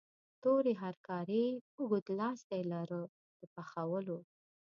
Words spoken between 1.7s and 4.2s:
اوږد لاستی لاره د پخولو.